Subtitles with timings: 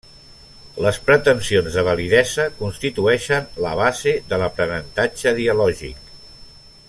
[0.85, 6.13] Les pretensions de validesa constitueixen la base de l'aprenentatge dialògic.